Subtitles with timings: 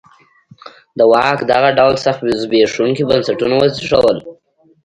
[0.97, 4.17] د واک دغه ډول سخت زبېښونکي بنسټونه وزېږول.